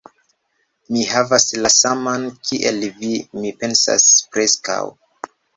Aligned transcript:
Mi 0.95 1.03
havas 1.09 1.45
la 1.65 1.71
saman 1.75 2.25
kiel 2.49 2.81
vi, 3.03 3.13
mi 3.43 3.55
pensas 3.63 4.09
preskaŭ... 4.35 4.83